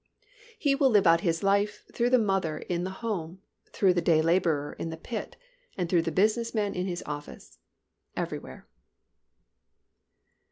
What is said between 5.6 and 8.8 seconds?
through the business man in his office—everywhere.